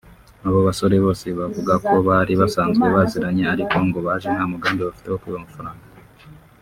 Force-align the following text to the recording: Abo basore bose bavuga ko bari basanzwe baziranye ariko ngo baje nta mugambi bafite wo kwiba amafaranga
Abo 0.45 0.59
basore 0.67 0.95
bose 1.05 1.27
bavuga 1.39 1.73
ko 1.87 1.95
bari 2.07 2.33
basanzwe 2.41 2.85
baziranye 2.95 3.43
ariko 3.53 3.75
ngo 3.85 3.99
baje 4.07 4.27
nta 4.35 4.43
mugambi 4.51 4.81
bafite 4.87 5.07
wo 5.09 5.19
kwiba 5.21 5.37
amafaranga 5.41 5.85